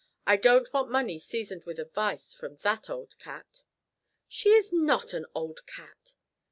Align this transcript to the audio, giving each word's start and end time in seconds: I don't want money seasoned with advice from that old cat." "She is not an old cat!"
I 0.25 0.35
don't 0.35 0.73
want 0.73 0.89
money 0.89 1.19
seasoned 1.19 1.65
with 1.65 1.77
advice 1.77 2.33
from 2.33 2.55
that 2.55 2.89
old 2.89 3.15
cat." 3.19 3.61
"She 4.27 4.49
is 4.49 4.73
not 4.73 5.13
an 5.13 5.27
old 5.35 5.63
cat!" 5.67 6.15